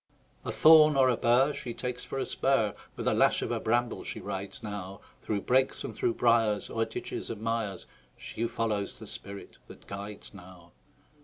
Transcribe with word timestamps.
A 0.43 0.51
thorn 0.51 0.95
or 0.95 1.09
a 1.09 1.15
bur 1.15 1.53
She 1.53 1.75
takes 1.75 2.03
for 2.03 2.17
a 2.17 2.25
spur; 2.25 2.73
With 2.95 3.07
a 3.07 3.13
lash 3.13 3.43
of 3.43 3.51
a 3.51 3.59
bramble 3.59 4.03
she 4.03 4.19
rides 4.19 4.63
now, 4.63 4.99
Through 5.21 5.41
brakes 5.41 5.83
and 5.83 5.95
through 5.95 6.15
briars, 6.15 6.71
O'er 6.71 6.85
ditches 6.85 7.29
and 7.29 7.39
mires, 7.39 7.85
She 8.17 8.47
follows 8.47 8.97
the 8.97 9.05
spirit 9.05 9.59
that 9.67 9.85
guides 9.85 10.33
now. 10.33 10.71